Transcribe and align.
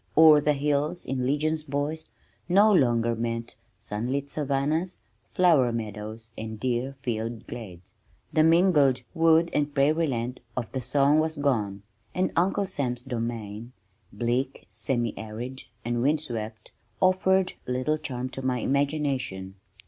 "O'er 0.17 0.41
the 0.41 0.53
hills 0.53 1.05
in 1.05 1.27
legions, 1.27 1.63
boys," 1.63 2.09
no 2.49 2.73
longer 2.73 3.13
meant 3.13 3.55
sunlit 3.79 4.31
savannahs, 4.31 4.97
flower 5.31 5.71
meadows 5.71 6.31
and 6.35 6.59
deer 6.59 6.95
filled 7.03 7.45
glades. 7.45 7.93
The 8.33 8.41
mingled 8.41 9.03
"wood 9.13 9.51
and 9.53 9.71
prairie 9.71 10.07
land" 10.07 10.39
of 10.57 10.71
the 10.71 10.81
song 10.81 11.19
was 11.19 11.37
gone 11.37 11.83
and 12.15 12.31
Uncle 12.35 12.65
Sam's 12.65 13.03
domain, 13.03 13.73
bleak, 14.11 14.67
semi 14.71 15.15
arid, 15.19 15.65
and 15.85 16.01
wind 16.01 16.19
swept, 16.19 16.71
offered 16.99 17.53
little 17.67 17.99
charm 17.99 18.27
to 18.29 18.41
my 18.41 18.57
imagination. 18.57 19.53